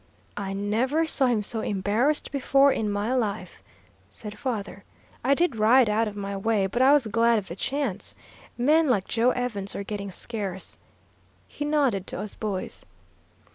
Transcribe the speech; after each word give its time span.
'I 0.35 0.53
never 0.53 1.05
saw 1.05 1.27
him 1.27 1.43
so 1.43 1.59
embarrassed 1.59 2.31
before 2.31 2.71
in 2.71 2.89
my 2.91 3.13
life,' 3.13 3.61
said 4.09 4.35
father. 4.35 4.83
'I 5.23 5.35
did 5.35 5.55
ride 5.57 5.91
out 5.91 6.07
of 6.07 6.15
my 6.15 6.35
way, 6.35 6.65
but 6.65 6.81
I 6.81 6.91
was 6.91 7.05
glad 7.05 7.37
of 7.37 7.47
the 7.47 7.55
chance. 7.55 8.15
Men 8.57 8.89
like 8.89 9.07
Joe 9.07 9.29
Evans 9.29 9.75
are 9.75 9.83
getting 9.83 10.09
scarce.' 10.09 10.79
He 11.47 11.65
nodded 11.65 12.07
to 12.07 12.19
us 12.19 12.33
boys. 12.33 12.83